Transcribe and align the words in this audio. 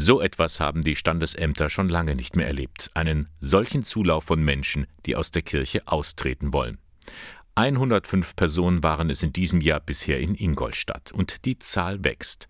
So 0.00 0.20
etwas 0.20 0.60
haben 0.60 0.84
die 0.84 0.94
Standesämter 0.94 1.68
schon 1.68 1.88
lange 1.88 2.14
nicht 2.14 2.36
mehr 2.36 2.46
erlebt. 2.46 2.88
Einen 2.94 3.26
solchen 3.40 3.82
Zulauf 3.82 4.22
von 4.22 4.40
Menschen, 4.40 4.86
die 5.06 5.16
aus 5.16 5.32
der 5.32 5.42
Kirche 5.42 5.82
austreten 5.88 6.52
wollen. 6.52 6.78
105 7.56 8.36
Personen 8.36 8.84
waren 8.84 9.10
es 9.10 9.24
in 9.24 9.32
diesem 9.32 9.60
Jahr 9.60 9.80
bisher 9.80 10.20
in 10.20 10.36
Ingolstadt 10.36 11.10
und 11.10 11.44
die 11.44 11.58
Zahl 11.58 12.04
wächst. 12.04 12.46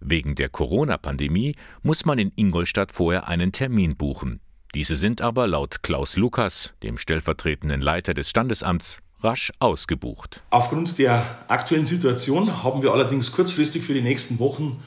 Wegen 0.00 0.34
der 0.34 0.48
Corona-Pandemie 0.48 1.56
muss 1.82 2.06
man 2.06 2.18
in 2.18 2.32
Ingolstadt 2.36 2.90
vorher 2.90 3.28
einen 3.28 3.52
Termin 3.52 3.94
buchen. 3.94 4.40
Diese 4.74 4.96
sind 4.96 5.20
aber 5.20 5.46
laut 5.46 5.82
Klaus 5.82 6.16
Lukas, 6.16 6.72
dem 6.82 6.96
stellvertretenden 6.96 7.82
Leiter 7.82 8.14
des 8.14 8.30
Standesamts, 8.30 9.02
rasch 9.20 9.52
ausgebucht. 9.58 10.42
Aufgrund 10.48 10.98
der 10.98 11.22
aktuellen 11.48 11.84
Situation 11.84 12.62
haben 12.62 12.82
wir 12.82 12.92
allerdings 12.92 13.30
kurzfristig 13.30 13.82
für 13.84 13.92
die 13.92 14.00
nächsten 14.00 14.38
Wochen 14.38 14.82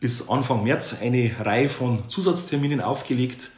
bis 0.00 0.28
Anfang 0.28 0.62
März 0.64 0.96
eine 1.00 1.32
Reihe 1.40 1.68
von 1.68 2.08
Zusatzterminen 2.08 2.80
aufgelegt. 2.80 3.50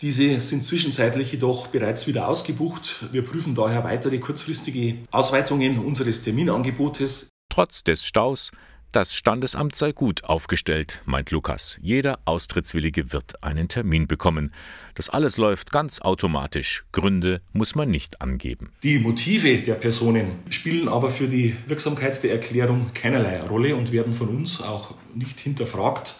Diese 0.00 0.40
sind 0.40 0.64
zwischenzeitlich 0.64 1.32
jedoch 1.32 1.68
bereits 1.68 2.06
wieder 2.06 2.26
ausgebucht. 2.28 3.06
Wir 3.12 3.22
prüfen 3.22 3.54
daher 3.54 3.84
weitere 3.84 4.18
kurzfristige 4.18 4.98
Ausweitungen 5.12 5.78
unseres 5.78 6.22
Terminangebotes. 6.22 7.28
Trotz 7.48 7.84
des 7.84 8.04
Staus 8.04 8.50
das 8.92 9.14
Standesamt 9.14 9.74
sei 9.74 9.92
gut 9.92 10.24
aufgestellt, 10.24 11.02
meint 11.06 11.30
Lukas. 11.30 11.78
Jeder 11.80 12.18
Austrittswillige 12.26 13.12
wird 13.12 13.42
einen 13.42 13.68
Termin 13.68 14.06
bekommen. 14.06 14.52
Das 14.94 15.08
alles 15.08 15.38
läuft 15.38 15.72
ganz 15.72 16.00
automatisch. 16.00 16.84
Gründe 16.92 17.40
muss 17.52 17.74
man 17.74 17.90
nicht 17.90 18.20
angeben. 18.20 18.70
Die 18.82 18.98
Motive 18.98 19.58
der 19.58 19.74
Personen 19.74 20.30
spielen 20.50 20.88
aber 20.88 21.08
für 21.08 21.26
die 21.26 21.56
Wirksamkeit 21.66 22.22
der 22.22 22.32
Erklärung 22.32 22.90
keinerlei 22.92 23.40
Rolle 23.40 23.76
und 23.76 23.92
werden 23.92 24.12
von 24.12 24.28
uns 24.28 24.60
auch 24.60 24.94
nicht 25.14 25.40
hinterfragt 25.40 26.14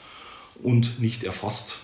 und 0.62 0.98
nicht 0.98 1.24
erfasst. 1.24 1.80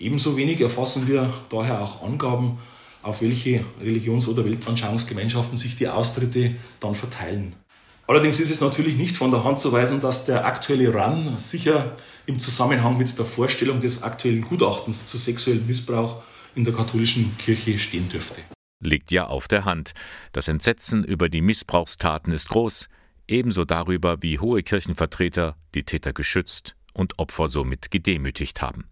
Ebenso 0.00 0.36
wenig 0.36 0.60
erfassen 0.60 1.06
wir 1.06 1.32
daher 1.50 1.80
auch 1.80 2.02
Angaben, 2.02 2.58
auf 3.02 3.22
welche 3.22 3.64
Religions- 3.80 4.26
oder 4.28 4.44
Weltanschauungsgemeinschaften 4.44 5.56
sich 5.56 5.76
die 5.76 5.88
Austritte 5.88 6.56
dann 6.80 6.94
verteilen. 6.94 7.54
Allerdings 8.08 8.40
ist 8.40 8.50
es 8.50 8.62
natürlich 8.62 8.96
nicht 8.96 9.18
von 9.18 9.30
der 9.30 9.44
Hand 9.44 9.58
zu 9.58 9.70
weisen, 9.70 10.00
dass 10.00 10.24
der 10.24 10.46
aktuelle 10.46 10.94
RAN 10.94 11.36
sicher 11.36 11.94
im 12.24 12.38
Zusammenhang 12.38 12.96
mit 12.96 13.18
der 13.18 13.26
Vorstellung 13.26 13.82
des 13.82 14.02
aktuellen 14.02 14.40
Gutachtens 14.40 15.06
zu 15.06 15.18
sexuellem 15.18 15.66
Missbrauch 15.66 16.22
in 16.54 16.64
der 16.64 16.72
katholischen 16.72 17.36
Kirche 17.36 17.78
stehen 17.78 18.08
dürfte. 18.08 18.40
Liegt 18.80 19.12
ja 19.12 19.26
auf 19.26 19.46
der 19.46 19.66
Hand. 19.66 19.92
Das 20.32 20.48
Entsetzen 20.48 21.04
über 21.04 21.28
die 21.28 21.42
Missbrauchstaten 21.42 22.32
ist 22.32 22.48
groß, 22.48 22.88
ebenso 23.28 23.66
darüber, 23.66 24.22
wie 24.22 24.38
hohe 24.38 24.62
Kirchenvertreter 24.62 25.56
die 25.74 25.84
Täter 25.84 26.14
geschützt 26.14 26.76
und 26.94 27.18
Opfer 27.18 27.50
somit 27.50 27.90
gedemütigt 27.90 28.62
haben. 28.62 28.88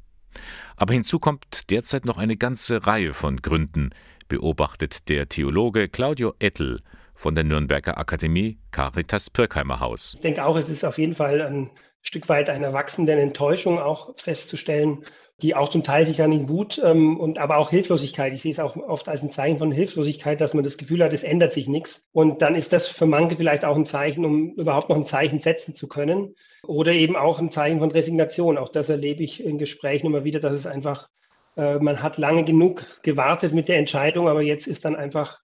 Aber 0.76 0.92
hinzu 0.92 1.18
kommt 1.18 1.70
derzeit 1.70 2.04
noch 2.04 2.18
eine 2.18 2.36
ganze 2.36 2.86
Reihe 2.86 3.14
von 3.14 3.38
Gründen, 3.38 3.94
beobachtet 4.28 5.08
der 5.08 5.30
Theologe 5.30 5.88
Claudio 5.88 6.34
Ettel 6.38 6.82
von 7.16 7.34
der 7.34 7.44
Nürnberger 7.44 7.98
Akademie 7.98 8.58
Caritas 8.70 9.30
Pirkheimer 9.30 9.80
Haus. 9.80 10.12
Ich 10.14 10.20
denke 10.20 10.44
auch, 10.44 10.56
es 10.56 10.68
ist 10.68 10.84
auf 10.84 10.98
jeden 10.98 11.14
Fall 11.14 11.42
ein 11.42 11.70
Stück 12.02 12.28
weit 12.28 12.48
einer 12.50 12.72
wachsenden 12.72 13.18
Enttäuschung 13.18 13.80
auch 13.80 14.14
festzustellen, 14.16 15.04
die 15.42 15.54
auch 15.54 15.68
zum 15.68 15.84
Teil 15.84 16.06
sich 16.06 16.22
an 16.22 16.32
in 16.32 16.48
Wut 16.48 16.80
ähm, 16.82 17.18
und 17.18 17.38
aber 17.38 17.58
auch 17.58 17.70
Hilflosigkeit. 17.70 18.32
Ich 18.32 18.42
sehe 18.42 18.52
es 18.52 18.60
auch 18.60 18.76
oft 18.76 19.08
als 19.08 19.22
ein 19.22 19.32
Zeichen 19.32 19.58
von 19.58 19.70
Hilflosigkeit, 19.70 20.40
dass 20.40 20.54
man 20.54 20.64
das 20.64 20.78
Gefühl 20.78 21.02
hat, 21.02 21.12
es 21.12 21.24
ändert 21.24 21.52
sich 21.52 21.68
nichts. 21.68 22.06
Und 22.12 22.40
dann 22.40 22.54
ist 22.54 22.72
das 22.72 22.86
für 22.86 23.06
manche 23.06 23.36
vielleicht 23.36 23.64
auch 23.64 23.76
ein 23.76 23.84
Zeichen, 23.84 24.24
um 24.24 24.52
überhaupt 24.52 24.88
noch 24.88 24.96
ein 24.96 25.06
Zeichen 25.06 25.40
setzen 25.40 25.74
zu 25.74 25.88
können. 25.88 26.36
Oder 26.62 26.92
eben 26.92 27.16
auch 27.16 27.38
ein 27.38 27.50
Zeichen 27.50 27.80
von 27.80 27.90
Resignation. 27.90 28.56
Auch 28.56 28.70
das 28.70 28.88
erlebe 28.88 29.22
ich 29.22 29.44
in 29.44 29.58
Gesprächen 29.58 30.06
immer 30.06 30.24
wieder, 30.24 30.40
dass 30.40 30.54
es 30.54 30.66
einfach, 30.66 31.10
äh, 31.56 31.78
man 31.80 32.02
hat 32.02 32.16
lange 32.16 32.44
genug 32.44 32.84
gewartet 33.02 33.52
mit 33.52 33.68
der 33.68 33.78
Entscheidung, 33.78 34.28
aber 34.28 34.40
jetzt 34.40 34.66
ist 34.66 34.86
dann 34.86 34.96
einfach 34.96 35.40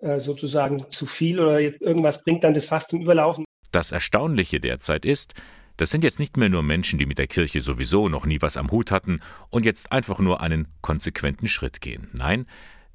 äh, 0.00 0.20
sozusagen 0.20 0.90
zu 0.90 1.06
viel 1.06 1.40
oder 1.40 1.60
irgendwas 1.60 2.22
bringt 2.22 2.44
dann 2.44 2.54
das 2.54 2.66
Fass 2.66 2.86
zum 2.88 3.00
Überlaufen. 3.00 3.44
Das 3.72 3.92
Erstaunliche 3.92 4.60
derzeit 4.60 5.04
ist, 5.04 5.34
das 5.76 5.90
sind 5.90 6.04
jetzt 6.04 6.18
nicht 6.18 6.36
mehr 6.36 6.48
nur 6.48 6.62
Menschen, 6.62 6.98
die 6.98 7.06
mit 7.06 7.18
der 7.18 7.26
Kirche 7.26 7.60
sowieso 7.60 8.08
noch 8.08 8.24
nie 8.24 8.40
was 8.40 8.56
am 8.56 8.70
Hut 8.70 8.90
hatten 8.90 9.20
und 9.50 9.64
jetzt 9.64 9.92
einfach 9.92 10.18
nur 10.18 10.40
einen 10.40 10.68
konsequenten 10.80 11.46
Schritt 11.46 11.80
gehen. 11.80 12.08
Nein, 12.12 12.46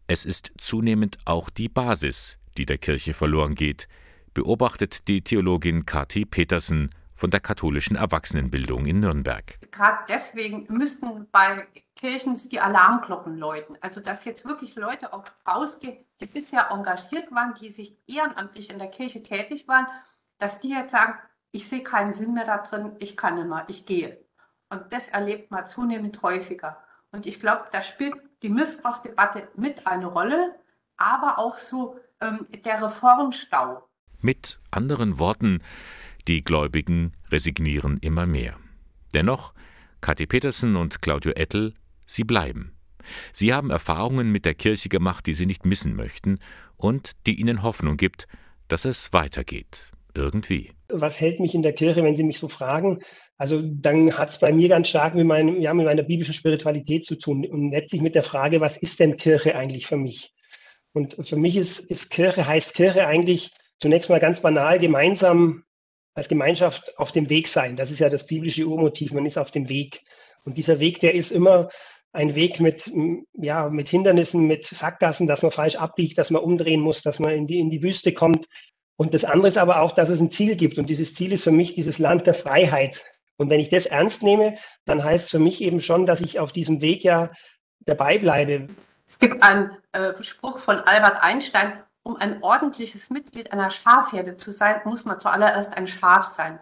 es 0.08 0.26
ist 0.26 0.52
zunehmend 0.58 1.20
auch 1.26 1.50
die 1.50 1.70
Basis, 1.70 2.40
die 2.58 2.66
der 2.66 2.78
Kirche 2.78 3.14
verloren 3.14 3.56
geht, 3.56 3.88
beobachtet 4.34 5.08
die 5.08 5.22
Theologin 5.22 5.86
Kati 5.86 6.26
Petersen 6.26 6.90
von 7.22 7.30
der 7.30 7.40
katholischen 7.40 7.96
Erwachsenenbildung 7.96 8.88
in 8.88 9.00
Nürnberg. 9.00 9.60
Gerade 9.70 10.00
deswegen 10.10 10.66
müssten 10.70 11.28
bei 11.32 11.68
Kirchen 11.96 12.36
die 12.50 12.60
Alarmglocken 12.60 13.38
läuten. 13.38 13.78
Also 13.80 14.02
dass 14.02 14.26
jetzt 14.26 14.44
wirklich 14.46 14.74
Leute 14.74 15.14
auch 15.14 15.24
rausgehen, 15.48 16.04
die 16.20 16.26
bisher 16.26 16.72
engagiert 16.72 17.32
waren, 17.32 17.54
die 17.54 17.70
sich 17.70 17.96
ehrenamtlich 18.08 18.72
in 18.72 18.80
der 18.80 18.88
Kirche 18.88 19.22
tätig 19.22 19.68
waren, 19.68 19.86
dass 20.40 20.62
die 20.62 20.72
jetzt 20.72 20.90
sagen, 20.90 21.14
ich 21.52 21.70
sehe 21.70 21.84
keinen 21.84 22.16
Sinn 22.16 22.34
mehr 22.34 22.46
da 22.46 22.58
drin, 22.58 22.96
ich 22.98 23.16
kann 23.16 23.36
nicht 23.36 23.48
mehr, 23.48 23.66
ich 23.68 23.86
gehe. 23.86 24.26
Und 24.70 24.92
das 24.92 25.10
erlebt 25.10 25.52
man 25.52 25.68
zunehmend 25.68 26.24
häufiger. 26.24 26.82
Und 27.12 27.28
ich 27.28 27.40
glaube, 27.40 27.66
da 27.72 27.84
spielt 27.84 28.16
die 28.42 28.50
Missbrauchsdebatte 28.50 29.48
mit 29.56 29.86
eine 29.86 30.08
Rolle, 30.08 30.56
aber 30.98 31.38
auch 31.38 31.58
so 31.58 32.00
ähm, 32.20 32.48
der 32.66 32.82
Reformstau. 32.82 33.88
Mit 34.22 34.60
anderen 34.72 35.20
Worten, 35.20 35.62
die 36.28 36.44
Gläubigen 36.44 37.14
resignieren 37.32 37.98
immer 38.02 38.26
mehr. 38.26 38.58
Dennoch, 39.14 39.54
Kathi 40.02 40.26
Petersen 40.26 40.76
und 40.76 41.02
Claudio 41.02 41.32
Ettel, 41.34 41.74
sie 42.06 42.24
bleiben. 42.24 42.74
Sie 43.34 43.54
haben 43.54 43.72
Erfahrungen 43.72 44.32
mit 44.32 44.46
der 44.46 44.54
Kirche 44.54 44.90
gemacht, 44.90 45.26
die 45.26 45.34
sie 45.34 45.46
nicht 45.46 45.66
missen 45.66 45.96
möchten 45.96 46.40
und 46.78 47.12
die 47.26 47.40
ihnen 47.40 47.64
Hoffnung 47.64 47.98
gibt, 47.98 48.28
dass 48.68 48.86
es 48.86 49.14
weitergeht. 49.14 49.92
Irgendwie. 50.14 50.72
Was 50.90 51.22
hält 51.22 51.40
mich 51.40 51.56
in 51.56 51.62
der 51.62 51.74
Kirche, 51.74 52.04
wenn 52.04 52.18
Sie 52.18 52.24
mich 52.24 52.38
so 52.38 52.50
fragen? 52.50 53.00
Also 53.38 53.62
dann 53.64 54.18
hat 54.18 54.30
es 54.30 54.40
bei 54.40 54.52
mir 54.52 54.68
ganz 54.68 54.90
stark 54.90 55.16
mit, 55.16 55.26
meinem, 55.26 55.60
ja, 55.62 55.74
mit 55.74 55.86
meiner 55.86 56.04
biblischen 56.04 56.34
Spiritualität 56.34 57.06
zu 57.06 57.16
tun 57.16 57.46
und 57.46 57.72
letztlich 57.72 58.02
mit 58.02 58.14
der 58.14 58.24
Frage, 58.24 58.60
was 58.60 58.78
ist 58.78 59.00
denn 59.00 59.18
Kirche 59.18 59.56
eigentlich 59.56 59.88
für 59.88 59.98
mich? 59.98 60.34
Und 60.94 61.16
für 61.26 61.38
mich 61.38 61.56
ist, 61.56 61.80
ist 61.80 62.10
Kirche, 62.10 62.46
heißt 62.46 62.74
Kirche 62.74 63.08
eigentlich 63.08 63.52
zunächst 63.80 64.10
mal 64.10 64.20
ganz 64.20 64.42
banal 64.42 64.80
gemeinsam 64.80 65.64
als 66.14 66.28
Gemeinschaft 66.28 66.98
auf 66.98 67.12
dem 67.12 67.30
Weg 67.30 67.48
sein. 67.48 67.76
Das 67.76 67.92
ist 67.92 68.00
ja 68.00 68.10
das 68.10 68.26
biblische 68.26 68.66
Urmotiv, 68.66 69.14
man 69.14 69.26
ist 69.26 69.38
auf 69.38 69.52
dem 69.52 69.70
Weg. 69.70 70.02
Und 70.44 70.58
dieser 70.58 70.80
Weg, 70.80 71.00
der 71.00 71.14
ist 71.14 71.32
immer 71.32 71.70
ein 72.14 72.36
Weg 72.36 72.60
mit, 72.60 72.92
ja, 73.34 73.70
mit 73.70 73.90
Hindernissen, 73.90 74.46
mit 74.46 74.66
Sackgassen, 74.66 75.28
dass 75.28 75.44
man 75.44 75.52
falsch 75.52 75.76
abbiegt, 75.76 76.18
dass 76.18 76.30
man 76.30 76.42
umdrehen 76.42 76.82
muss, 76.82 77.02
dass 77.02 77.20
man 77.20 77.32
in 77.32 77.48
die, 77.48 77.60
in 77.60 77.70
die 77.70 77.82
Wüste 77.82 78.14
kommt. 78.14 78.48
Und 78.98 79.14
das 79.14 79.24
andere 79.24 79.48
ist 79.48 79.58
aber 79.58 79.82
auch, 79.82 79.94
dass 79.94 80.10
es 80.10 80.20
ein 80.20 80.32
Ziel 80.32 80.56
gibt. 80.56 80.78
Und 80.78 80.90
dieses 80.90 81.16
Ziel 81.16 81.32
ist 81.32 81.44
für 81.44 81.52
mich 81.52 81.74
dieses 81.74 82.00
Land 82.00 82.28
der 82.28 82.34
Freiheit. 82.34 83.06
Und 83.38 83.50
wenn 83.50 83.62
ich 83.62 83.70
das 83.70 83.86
ernst 83.86 84.24
nehme, 84.24 84.58
dann 84.86 85.04
heißt 85.04 85.26
es 85.26 85.32
für 85.32 85.40
mich 85.40 85.62
eben 85.62 85.80
schon, 85.80 86.06
dass 86.06 86.22
ich 86.22 86.40
auf 86.40 86.52
diesem 86.52 86.82
Weg 86.82 87.04
ja 87.04 87.32
dabei 87.80 88.18
bleibe. 88.18 88.68
Es 89.08 89.18
gibt 89.18 89.42
einen 89.42 89.72
äh, 89.94 90.12
Spruch 90.22 90.60
von 90.60 90.78
Albert 90.78 91.24
Einstein, 91.24 91.82
um 92.04 92.16
ein 92.16 92.42
ordentliches 92.42 93.10
Mitglied 93.10 93.52
einer 93.52 93.70
Schafherde 93.70 94.38
zu 94.38 94.52
sein, 94.52 94.82
muss 94.86 95.06
man 95.06 95.20
zuallererst 95.20 95.78
ein 95.78 95.88
Schaf 95.88 96.26
sein. 96.26 96.60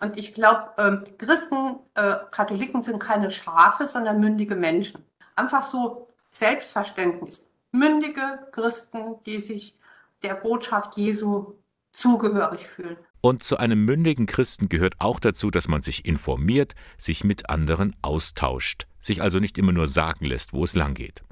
Und 0.00 0.16
ich 0.16 0.34
glaube, 0.34 0.70
ähm, 0.78 1.04
Christen, 1.18 1.78
äh, 1.94 2.16
Katholiken 2.30 2.82
sind 2.82 2.98
keine 2.98 3.30
Schafe, 3.30 3.86
sondern 3.86 4.18
mündige 4.18 4.56
Menschen. 4.56 5.04
Einfach 5.36 5.64
so 5.64 6.08
Selbstverständnis. 6.32 7.46
Mündige 7.70 8.46
Christen, 8.50 9.16
die 9.26 9.40
sich 9.40 9.78
der 10.22 10.34
Botschaft 10.34 10.96
Jesu 10.96 11.54
zugehörig 11.92 12.66
fühlen. 12.66 12.96
Und 13.20 13.44
zu 13.44 13.58
einem 13.58 13.84
mündigen 13.84 14.26
Christen 14.26 14.68
gehört 14.68 14.94
auch 14.98 15.20
dazu, 15.20 15.50
dass 15.50 15.68
man 15.68 15.82
sich 15.82 16.06
informiert, 16.06 16.74
sich 16.96 17.22
mit 17.22 17.50
anderen 17.50 17.94
austauscht, 18.00 18.86
sich 19.00 19.20
also 19.20 19.38
nicht 19.38 19.58
immer 19.58 19.72
nur 19.72 19.86
sagen 19.86 20.24
lässt, 20.24 20.54
wo 20.54 20.64
es 20.64 20.74
lang 20.74 20.94
geht. 20.94 21.22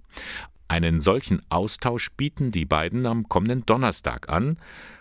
Einen 0.70 1.00
solchen 1.00 1.40
Austausch 1.48 2.10
bieten 2.12 2.50
die 2.50 2.66
beiden 2.66 3.06
am 3.06 3.26
kommenden 3.26 3.64
Donnerstag 3.64 4.28
an 4.28 4.58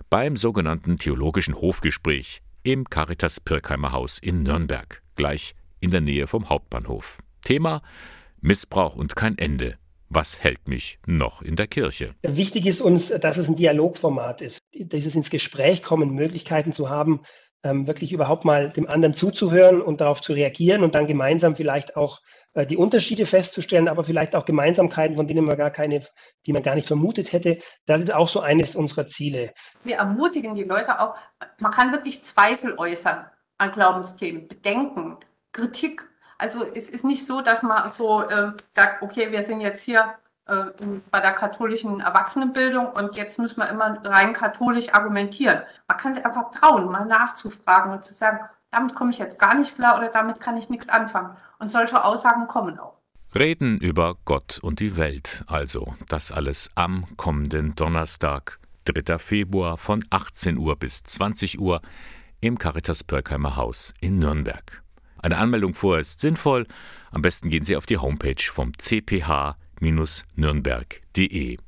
beim 0.09 0.37
sogenannten 0.37 0.95
Theologischen 0.95 1.55
Hofgespräch 1.55 2.41
im 2.63 2.85
Caritas 2.85 3.41
Pirkheimer 3.41 3.91
Haus 3.91 4.17
in 4.17 4.43
Nürnberg, 4.43 5.01
gleich 5.17 5.55
in 5.81 5.91
der 5.91 5.99
Nähe 5.99 6.25
vom 6.27 6.47
Hauptbahnhof. 6.47 7.19
Thema 7.43 7.81
Missbrauch 8.39 8.95
und 8.95 9.17
kein 9.17 9.37
Ende. 9.37 9.77
Was 10.07 10.41
hält 10.41 10.69
mich 10.69 10.99
noch 11.05 11.41
in 11.41 11.57
der 11.57 11.67
Kirche? 11.67 12.15
Wichtig 12.23 12.65
ist 12.65 12.81
uns, 12.81 13.09
dass 13.09 13.35
es 13.35 13.49
ein 13.49 13.57
Dialogformat 13.57 14.41
ist, 14.41 14.59
dieses 14.73 15.15
ins 15.15 15.29
Gespräch 15.29 15.81
kommen, 15.81 16.15
Möglichkeiten 16.15 16.71
zu 16.71 16.89
haben, 16.89 17.23
ähm, 17.63 17.87
wirklich 17.87 18.13
überhaupt 18.13 18.45
mal 18.45 18.69
dem 18.69 18.87
anderen 18.87 19.13
zuzuhören 19.13 19.81
und 19.81 20.01
darauf 20.01 20.21
zu 20.21 20.33
reagieren 20.33 20.83
und 20.83 20.95
dann 20.95 21.07
gemeinsam 21.07 21.55
vielleicht 21.55 21.95
auch 21.95 22.19
äh, 22.53 22.65
die 22.65 22.77
Unterschiede 22.77 23.25
festzustellen, 23.25 23.87
aber 23.87 24.03
vielleicht 24.03 24.35
auch 24.35 24.45
Gemeinsamkeiten, 24.45 25.15
von 25.15 25.27
denen 25.27 25.45
man 25.45 25.57
gar 25.57 25.71
keine, 25.71 26.01
die 26.45 26.53
man 26.53 26.63
gar 26.63 26.75
nicht 26.75 26.87
vermutet 26.87 27.33
hätte. 27.33 27.59
Das 27.85 28.01
ist 28.01 28.13
auch 28.13 28.27
so 28.27 28.39
eines 28.39 28.75
unserer 28.75 29.07
Ziele. 29.07 29.53
Wir 29.83 29.97
ermutigen 29.97 30.55
die 30.55 30.63
Leute 30.63 30.99
auch, 30.99 31.15
man 31.59 31.71
kann 31.71 31.91
wirklich 31.91 32.23
Zweifel 32.23 32.75
äußern 32.77 33.25
an 33.57 33.71
Glaubensthemen, 33.71 34.47
Bedenken, 34.47 35.17
Kritik, 35.51 36.07
Also 36.37 36.63
es 36.63 36.89
ist 36.89 37.03
nicht 37.03 37.25
so, 37.25 37.41
dass 37.41 37.63
man 37.63 37.89
so 37.89 38.21
äh, 38.21 38.51
sagt, 38.69 39.01
okay, 39.01 39.31
wir 39.31 39.41
sind 39.41 39.61
jetzt 39.61 39.81
hier 39.81 40.13
äh, 40.47 40.85
bei 41.11 41.19
der 41.19 41.33
katholischen 41.33 41.99
Erwachsenenbildung 41.99 42.87
und 42.87 43.15
jetzt 43.15 43.39
müssen 43.39 43.57
wir 43.57 43.69
immer 43.69 43.99
rein 44.03 44.33
katholisch 44.33 44.93
argumentieren. 44.93 45.61
Man 45.87 45.97
kann 45.97 46.13
sich 46.13 46.25
einfach 46.25 46.51
trauen, 46.51 46.91
mal 46.91 47.05
nachzufragen 47.05 47.91
und 47.91 48.03
zu 48.03 48.13
sagen, 48.13 48.39
damit 48.71 48.95
komme 48.95 49.11
ich 49.11 49.17
jetzt 49.17 49.39
gar 49.39 49.55
nicht 49.55 49.75
klar 49.75 49.97
oder 49.97 50.09
damit 50.09 50.39
kann 50.39 50.57
ich 50.57 50.69
nichts 50.69 50.89
anfangen. 50.89 51.35
Und 51.59 51.71
solche 51.71 52.03
Aussagen 52.03 52.47
kommen 52.47 52.79
auch. 52.79 52.97
Reden 53.35 53.77
über 53.79 54.15
Gott 54.25 54.59
und 54.61 54.79
die 54.79 54.97
Welt, 54.97 55.43
also 55.47 55.95
das 56.07 56.31
alles 56.31 56.69
am 56.75 57.05
kommenden 57.17 57.75
Donnerstag, 57.75 58.59
3. 58.85 59.17
Februar 59.19 59.77
von 59.77 60.03
18 60.09 60.57
Uhr 60.57 60.77
bis 60.77 61.03
20 61.03 61.59
Uhr 61.59 61.81
im 62.39 62.57
Caritas 62.57 63.03
Pörkheimer 63.03 63.55
Haus 63.55 63.93
in 63.99 64.19
Nürnberg. 64.19 64.81
Eine 65.21 65.37
Anmeldung 65.37 65.73
vorher 65.73 66.01
ist 66.01 66.19
sinnvoll. 66.19 66.67
Am 67.11 67.21
besten 67.21 67.49
gehen 67.49 67.63
Sie 67.63 67.75
auf 67.75 67.85
die 67.85 67.97
Homepage 67.97 68.41
vom 68.41 68.71
cph-nürnberg.de. 69.81 71.59